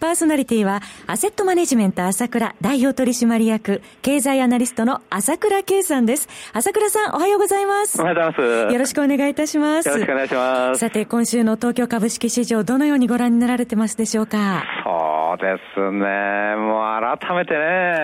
[0.00, 6.26] パーソナリティは、アセットマネジメント朝倉代表取締役、経済アナリストの朝倉慶さんです。
[6.54, 8.00] 朝倉さん、おはようございます。
[8.00, 8.72] おはようございます。
[8.72, 9.88] よろしくお願いいたします。
[9.90, 10.80] よろしくお願いします。
[10.80, 14.64] さて、今週の東京株式市場、どのようにご覧になられてますでしょうか？
[14.84, 16.56] そうですね。
[16.56, 17.58] もう改めてね、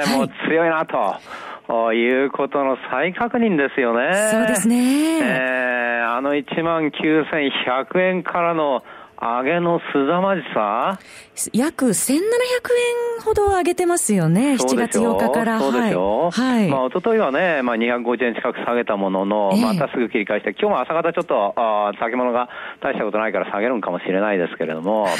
[0.04, 1.16] はい、もう強いなと。
[1.66, 4.30] ということの再確認ですよね。
[4.30, 5.18] そうですね。
[5.18, 8.84] えー、あの1万9100円からの
[9.20, 10.98] 上げのすざまじさ？
[11.52, 12.18] 約1700
[13.18, 15.58] 円ほど上げてますよね、7月8日から。
[15.58, 16.30] そうですよ。
[16.30, 16.68] はい。
[16.68, 22.48] まあ、一昨日はね、まあ、250円近く下げたものの、えー、またすぐ切り返して、今日も朝方ちょっと、あ先物が
[22.80, 25.10] 大したことないから下げるんかもしれないですけれども、は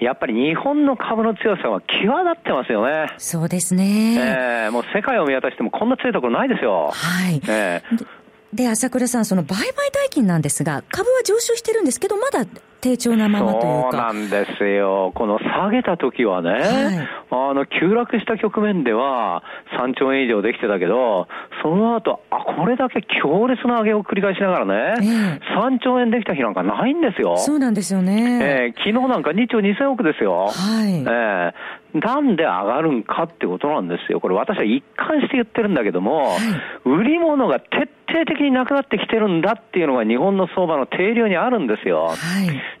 [0.00, 3.08] い、やっぱり日本の株の強さは際立ってますよね。
[3.18, 4.16] そうですね。
[4.18, 6.90] えー、もう世界を見渡してもこんな強いところないですよ。
[6.92, 7.40] はい。
[7.48, 8.06] えー
[8.50, 12.46] で、朝倉さん、その売買代金なんですが、株は上昇してるんですけど、まだ
[12.80, 13.88] 低調なままというか。
[13.90, 15.12] そうなんですよ。
[15.14, 17.08] この下げた時はね、はい、
[17.50, 19.42] あの、急落した局面では
[19.80, 21.26] 3兆円以上できてたけど、
[21.62, 27.36] その後、あ、これだけ強烈な上げを繰り返しながらね、えー、3兆円できた日なんかないんですよ。
[27.36, 28.40] そうなんですよね。
[28.42, 30.48] えー、昨日なんか2兆2000億ですよ。
[30.48, 31.00] はい。
[31.00, 31.52] えー
[31.94, 34.20] なんで上がるんかってことなんですよ。
[34.20, 36.38] これ私は一貫して言ってるんだけども、はい、
[36.84, 42.08] 売り物が徹底的になくなってきてるんだっていうのが日本の相場の定量にあるんですよ。
[42.08, 42.16] はい、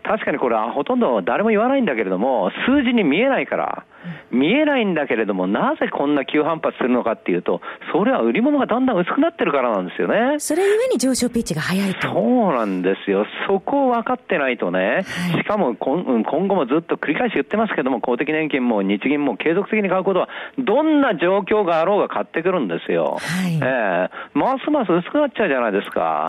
[0.08, 3.84] 確かにこれはほとんど誰も言わないんだけれども、数字に見えないから、
[4.30, 7.60] 見えないんだけれども、なぜこんな急反発するのかっていうと、
[7.92, 10.38] それは売り物がだんだん薄くなってるからなんですよね。
[10.38, 12.08] それゆえに上昇ピッチが早いと。
[12.08, 13.26] そうなんですよ。
[13.46, 15.04] そこを分かってないとね、はい、
[15.42, 20.28] しかも今後もずっと繰り返し言ってますけども、公的年金も日銀も継続的に買うことは、
[20.58, 23.18] どんな状況があろうが買ってくるんですよ。
[23.20, 26.28] はい、えー、ますます薄くなっちゃうじゃないですか。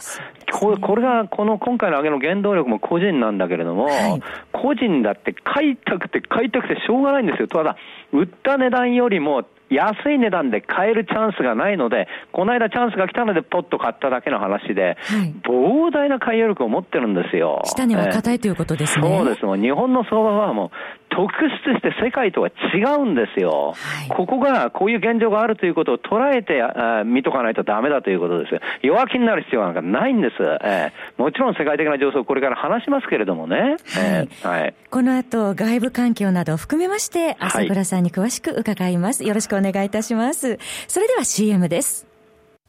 [0.60, 4.22] ここれが、この今回の上げの原動力も個人なんだけれども、はい、
[4.52, 7.48] 個人だって買いたくて買いたくてしょうがないんですよ。
[7.48, 7.78] ただ、
[8.12, 17.62] 売った値段よりも安い値段で買えるチャンスがないので、この間チャンスが来たのでポッと買っただけの話で、はい、膨大な買い力を持ってるんですよ。
[17.66, 19.18] 下値は硬いということですね。
[19.18, 19.46] そうです。
[19.46, 20.72] もう日本の相場はもう
[21.20, 21.34] 特
[21.66, 23.74] 出して世界とは違うんですよ。
[23.76, 28.62] はい、ここが、こういう現状があるということを捉えてあ見とかないとダメだということですよ。
[28.84, 30.36] 弱気になる必要なんかないんです。
[30.40, 33.58] えー、もちろん世界的な情勢をこれから話しますけれどもね。
[33.58, 33.78] はい。
[33.94, 39.26] えー、はい、この後、外部環境などを含めまして、朝倉さんに詳しく伺います。
[39.26, 40.58] よろしくお願いいたします。
[40.88, 42.08] それでは CM です。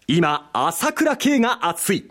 [0.09, 2.11] 今、朝倉慶が熱い。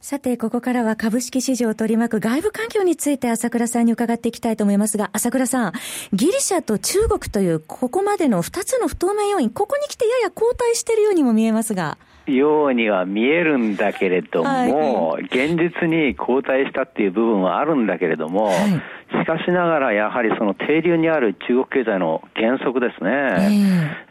[0.00, 5.72] さて、ここからは株式市場を取り巻く外部環境について朝倉さんに伺っていきたいと思いますが、朝倉さん、
[6.12, 11.98] ギリシャと中国というここまでの2つの不透明要因、ここに来てやや後退しているようにも見えますが。
[12.26, 18.56] ようには見えるんだけれども、はい、現実に後退したっていう部分はあるんだけれども、はい
[19.10, 23.10] しかしながら、やはりその底流にある中国経済の減速ですね、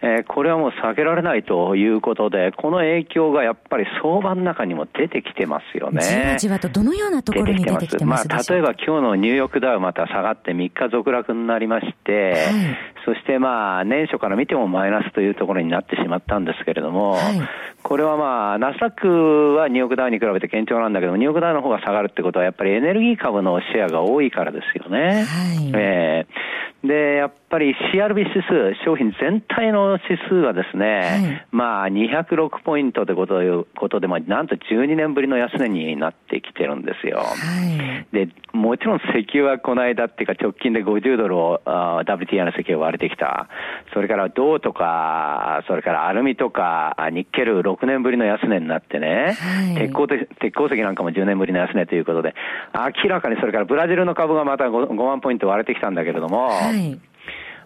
[0.02, 6.02] えー、えー、これはもう避けられないということで、この影響がやっぱり相場の中にも出てきてますよね。
[6.02, 12.44] じわじわとどのようなところに出てきてますまあ、例えば今日のニューヨークダウまた下がって3日続落になりまして、はい、
[13.06, 17.42] そしてまあ年初から見てもマイナスというところになってしまったんですけれども、はい、
[17.88, 19.08] これはまあナスダック
[19.56, 25.24] はニューヨークダウに比べて堅調なんだけどニューヨークダウの方が下がるってことはやっぱりエネルギー株のシェアが多いからですよね。
[25.24, 37.20] はい、えー、で、やっぱり CRB 指数、商品全体の指数はですね、はい、まあ206ポイントというこということで、まあ、なんと12年ぶりの安値になってきてるんですよ。
[37.20, 43.48] はい、で、もちろん石油はこの間っていうか直近で50ドルを WTI の石油を割れてきた。
[43.94, 52.36] それから銅とか、それからアルミとか、ニッケル6年ぶりの安値になってね、はい、鉄鋼鉄鉱石なんかも10年ぶりの安値ということで、
[53.04, 57.00] 明らかにそれからブラジルの株がまた 5, 5万ポイント割れてきたんだけれども、はい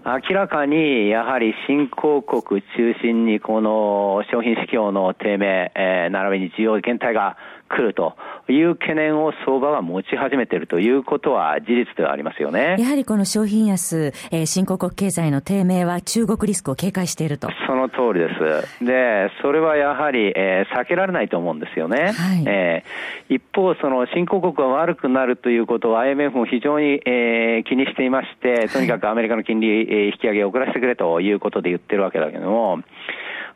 [0.03, 7.37] 明らかにやはり新興国中心にこの商品市況の低迷、えー、並びに需要減退が
[7.71, 8.15] 来ると
[8.49, 12.75] いう懸念を相場が持ち始めているということは事実ではありますよね。
[12.77, 17.49] やはりこの商品安、えー、新興国経済の低迷は中国リスクを警戒していると。
[17.67, 18.29] その通りで
[18.77, 18.85] す。
[18.85, 22.11] で、それはやはり、えー、避けられないと思うんですよね。
[22.11, 32.79] はい、えー、一方、その新興国が悪くなるということを IMF も非常に、えー、気にしていまして、とにかくアメリカの金利、引き上げを遅らせてくれということで言ってるわけだけども、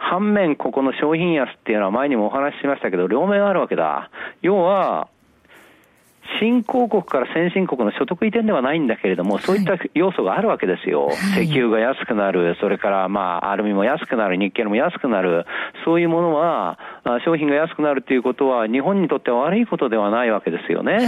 [0.07, 4.11] 反面、ここの商品安っていうのは前にもお話ししましたけど、両面あるわけだ。
[4.43, 5.07] 要は、
[6.39, 11.07] 新興国から先進国の所得移転ではないんだけれども、そういった要素があるわけですよ。
[11.07, 15.45] はい、石油が安くなる、それからまあ、アルミも安くなる、日系も安くなる、
[15.85, 16.77] そういうものは、
[17.23, 20.93] 商品が安くなるということは、日本にとっては悪いことではないわけですよね。
[20.93, 21.03] はい、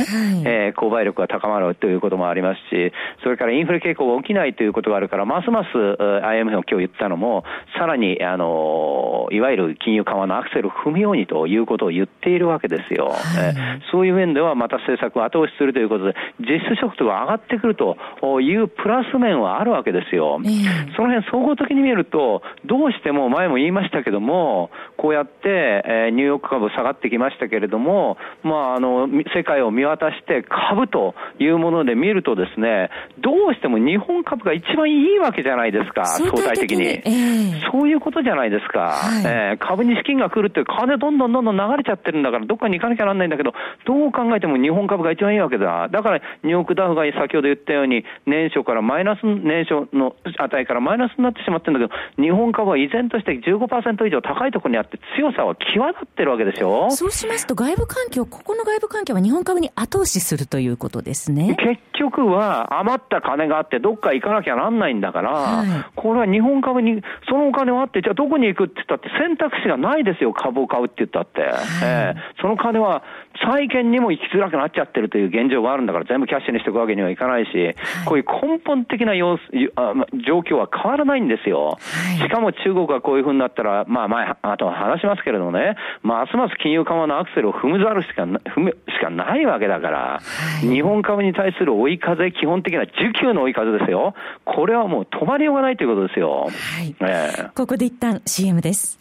[0.45, 2.93] えー、購買力が高まるということもありますし、
[3.23, 7.43] それからインフレ傾向が起きないということがあるから、ますます IMF が今日言ったのも、
[7.79, 13.07] さらに、あの、いわゆる金融緩和のアクセルを踏むようにということを言っているわけですよ。
[13.07, 13.17] はい、
[13.47, 17.97] えー、そういう面ではまた政策策を後押しするということで、実質所得が上がってくると
[18.41, 20.39] いうプラス面はあるわけですよ。
[20.43, 32.89] えー、その辺総合的に見ると、どうしても前も言いましたけども、こうやって、えー、ニューヨーク株下がってきましたけれども、まあ、あの、世界を見渡して株というもので見るとですね、
[33.19, 36.85] どうしても日本株が一番いいわけじゃないですか、相対的に。
[36.85, 38.79] えー、そういうことじゃないですか。
[38.79, 43.53] はい、えー、株に資金が来るって金どんどんどんどん流れちゃってるんだから、どっかに行かなきゃなんないんだけど、
[43.85, 45.87] どう考えても日本株が一番いいわけだ。
[45.89, 61.55] だから、ニューヨークダウが先ほど言ったように、年初からマイナス、年初の値からマイナスになってしまってるんだけど、日本株は依然として15%以上高いところにあって、強さは際立ってるわけでしょそうしますと、外部環境、ここの外部環境は日本株に後押しするということですね。
[61.59, 70.07] 結局は、余った金があって、どっか行かなきゃなんないんだから、はい、これは日本株に、そのお金はあって、じゃあどこに行くって言ったって、選択肢がない。
[70.07, 71.41] ですよ、株を買うって言ったって。
[71.41, 71.51] はい、
[71.83, 73.03] えー、その金は
[73.43, 77.75] 債券にも行きづらくなっちゃってるという現状があるんだから、全部キャッシュにしていくわけにはいかないし、はい、
[78.05, 79.41] こういう根本的な様子
[79.75, 79.93] あ
[80.25, 81.77] 状況は変わらないんですよ。
[81.79, 90.21] はい、しかも中国がこういうふうになったら、まあ前、あと話しますけれどもね、ますます金融緩和のアクセルを踏むざるしか踏むしかないわけだから、は
[90.63, 94.13] い、日本株に対する追い風、基本的な需給の追い風ですよ。
[94.45, 96.47] これはもう止まりようがないということですよ。
[96.47, 96.49] は
[96.83, 98.99] いえー、ここで一旦 CM です。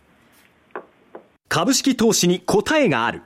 [1.49, 3.23] 株式投資に答えがある。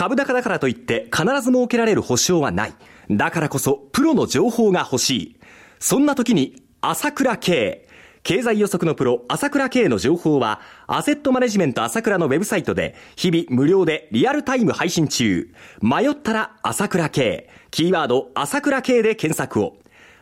[0.00, 2.72] 株高だからといって必ず設けられる保証はない。
[3.10, 5.36] だからこそプロの情報が欲しい。
[5.78, 7.86] そんな時に朝倉慶。
[8.22, 15.52] 経済予測のプロ、朝倉慶の情報は、アセットマネジメント朝倉のウェブサイトで、日々無料でリアルタイム配信中。
[15.82, 17.50] 迷ったら朝倉慶。
[17.70, 19.76] キーワード、朝倉慶で検索を。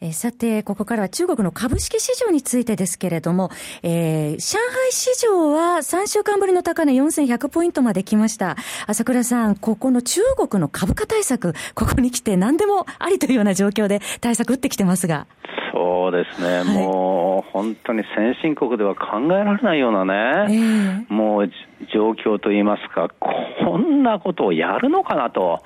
[0.00, 3.50] えー、さて、ここからは中国の株式市場についてですけれども、
[3.82, 8.56] えー、上海市場は3週間ぶりの高値4100ポイントまで来ました。
[8.86, 15.26] 朝倉さん、ここの中国の株価対策、ここに来て何でもありというような状況で対策打ってきてますが。
[15.74, 21.50] そうですね、はい、もう本当に先進国では考えられないようなね、えー、もう
[21.92, 25.60] 状況といいますか、こんなことをやるのかなと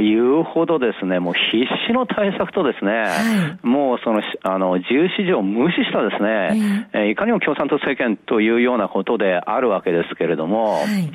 [0.00, 11.12] いうほどですね、もう必死の対策とですね、はい、もうその、あの、自由市場を無視したですね、えー、いかにも共産党政権というようなことであるわけですけれども、はい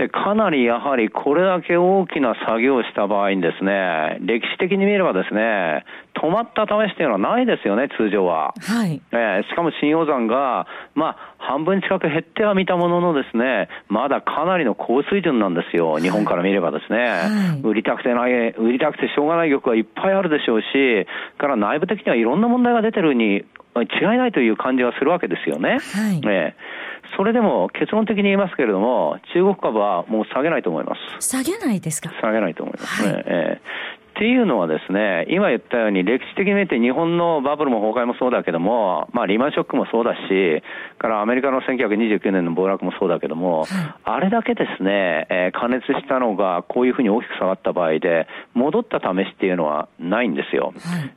[0.00, 5.84] で、かなりやはりこれだけ大きな作業をした場合にですね、歴史的に見ればですね、
[6.16, 8.54] 止まった試しというのはないですよね、通常は。
[8.58, 9.02] はい。
[9.12, 16.98] えー、しかも新鷹山が、まあ、半分近く減ってはみたもののですね、まだかなりの高水準なんですよ、日本から見ればですね。
[16.98, 23.44] はい、売りたくてない、売りたくてしょうがない玉はいっぱいあるでしょうし、から内部的にはいろんな問題が出てるに
[23.76, 25.72] 違いないという感じがするわけですよね。
[25.72, 26.20] はい。
[26.24, 31.28] えーそそれでも結論的に言いますけれども、中国株はもう下げないと思います。
[31.28, 32.08] 下げないですか？
[32.22, 33.12] 下げないと思いますね。
[33.12, 40.62] はい、えーっていうのはですね、今言ったように歴史的に見て日本のバブルも崩壊もそうだけども、まあリーマンショックもそうだし、
[40.98, 43.64] からアメリカの1929年の暴落もそうだけども、
[44.04, 50.74] あれだけですね、えー、加熱したのがこういうふうに大きく下がった場合で、戻った試しっていうのはないんですよ。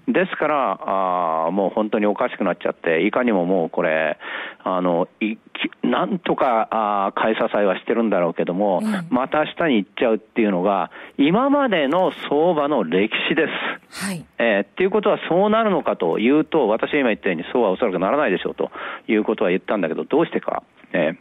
[0.07, 4.17] ですから、あもう本当におかしくなっちゃって、いかにももうこれ、
[4.65, 5.35] あの、い
[5.83, 13.47] なんとか、あ買い支えはしてるんだろうけども、また下に行っちゃうっていうのが、今までの相場の歴史で
[13.91, 14.05] す。
[14.05, 14.25] はい。
[14.39, 18.71] えー、っていうことはそうなるのかというと、私が今言ったようにそうはおそらくならないでしょうと
[19.07, 20.63] いうことは言ったんだけど、どうしてか。
[20.93, 21.15] えー、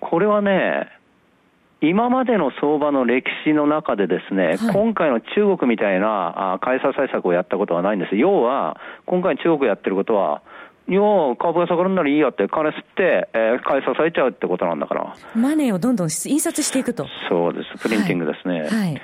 [0.00, 0.88] これはね、
[1.82, 8.16] 今までの相場の歴史の中でですね、はい、今回の中国みたいな買い支え策をやったことはないんです。
[8.16, 10.42] 要は、今回中国やってることは、
[10.90, 11.00] いや
[11.38, 15.14] 株が下がるんならいいやって、金吸って、えー、買い支えちゃうってことなんだから。
[15.36, 17.06] マネーをどんどん印刷していくと。
[17.28, 17.80] そうです。
[17.80, 18.62] プリンティングですね。
[18.62, 19.00] はい、はい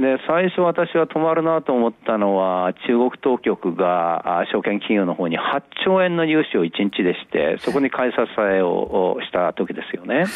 [0.00, 10.20] で最初、私は止まるなと思ったのは、中国当局が証券企業の方に8兆円の融資を1日でして、そこに買い支えをした時ですよね。
[10.20, 10.26] はい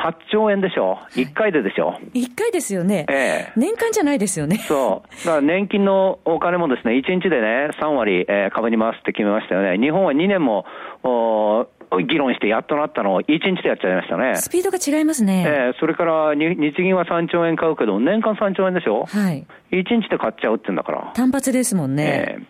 [0.00, 4.56] 8兆円でしょ、1回ででしょ？1回ですよね、ええ、年間じゃないですよね。
[4.56, 10.64] そう、だから年金のお金もですね1日でね、3割、えー、株に回すって決めましたよね、日本は2年も
[11.02, 11.66] お
[12.06, 14.36] 議論してやっとなったのを1日でやっちゃいましたね。
[14.36, 15.44] スピードが違いますね。
[15.44, 19.06] ええー、それから日銀は3兆円買うけど、年間3兆円でしょ？
[19.06, 19.44] はい。
[19.72, 21.10] 1日で買っちゃうってんだから。
[21.14, 22.36] 単発ですもんね。
[22.38, 22.44] えー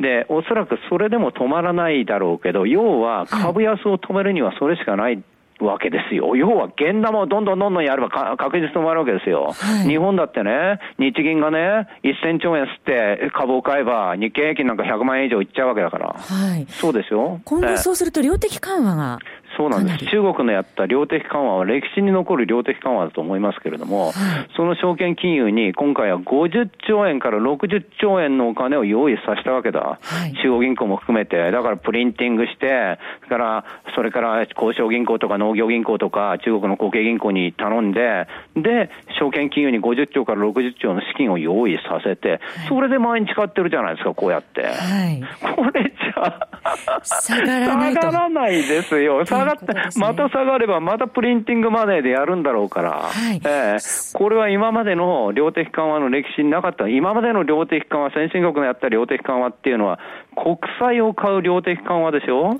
[0.00, 5.22] で、おそらくそれでも止まらないだろうけど、要は株安を止めるにはそれしかない
[5.64, 6.36] わけですよ。
[6.36, 9.52] 要は、現玉をどんどんどんどんやれば確実に止まるわけですよ。
[9.52, 16.08] はい、日本だってね、日銀がね、1000兆円吸って株を買えば、日経平均なんか100万円以上いっちゃうわけだから。
[16.08, 16.66] はい。
[16.68, 17.40] そうですよ。
[17.44, 19.18] 今後そうすると量的緩和が
[19.60, 20.06] そうなんです。
[20.06, 24.14] 中国のやった量的緩和は歴史に残る量的緩和だと思いますけれども、はい、
[24.56, 29.98] その証券金融に今回は50兆円から60兆円のお金を用意させたわけだ。
[30.00, 32.98] はい、中央銀行も含めて、だからプリンティングして、
[33.28, 33.64] から、
[33.94, 44.62] それから交渉銀行とか農業銀行とか中国の後継銀行に頼んで、で、証券金融に50兆から60兆の資金を用意させて、それで毎日買ってるじゃないですか、こうやって。
[44.62, 45.22] はい、
[45.54, 46.48] これじゃ、
[47.02, 49.24] 下がらない下がらないですよ。
[49.24, 59.98] 下がって、ね、また下がれば、またプリンティングマネーでやるんだろうから、はい、えー、これは今までの量的緩和の歴史になかった、今までの量的緩和、先進国のやった量的緩和っていうのは、
[60.36, 62.58] 国債を買う量的緩和でしょ、はい、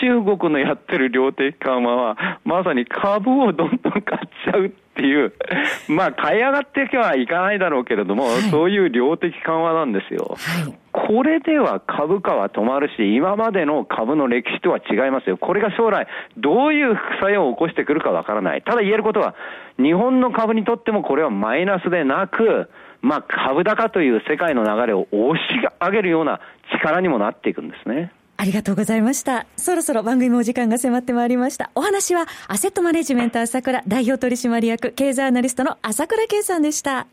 [0.00, 5.32] 中国のやってる量的緩和は、まさに株をどんどん買っちゃうっていう、
[5.88, 10.36] まあ、買い上がっていけはいかないだろうけれども、はい、そういう量的緩和なんですよ。
[10.38, 15.38] はいこれでは株価は止まるし、今までの株の歴史とは違いますよ。
[15.38, 16.06] これが将来、
[16.36, 18.62] どういう副作用を起こしてくるかわからない。
[18.62, 19.34] ただ言えることは、
[19.78, 22.68] 日本の株にとってもこれはマイナスでなく、
[23.00, 25.42] まあ、株高という世界の流れを押し
[25.80, 26.40] 上げるような
[26.78, 28.12] 力にもなっていくんですね。
[28.36, 29.46] ありがとうございました。
[29.56, 31.70] そろそろ番組もお時間が迫ってまいりました。
[31.74, 37.06] お話は、アセットマネジメント朝倉代表取締役経済アナリストの朝倉圭さんでした。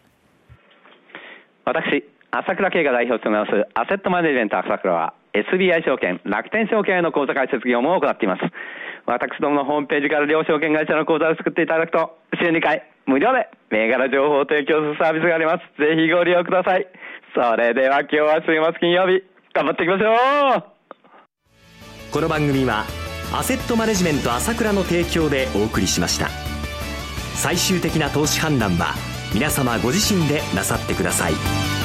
[1.66, 8.42] 私、朝倉慶が代表を務めますアセットマネジメント朝倉は SBI 証券、楽天証券への口座開設業務を行っています。
[9.06, 15.82] 私どものホームページから両証券会社の口座を作っていただくと、週2回無料で銘柄情報を提供するサービスがあります。
[15.82, 16.88] ぜひご利用ください。
[17.34, 20.64] それでは今日は週末金曜日、頑張っていきましょう
[22.12, 22.86] この番組は
[23.34, 26.30] アセットマネジメント朝倉の提供でお送りしました。
[27.36, 28.96] 最終的な投資判断は
[29.34, 31.79] 皆様ご自身でなさってください。